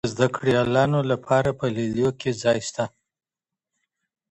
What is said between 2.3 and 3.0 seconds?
ځای سته؟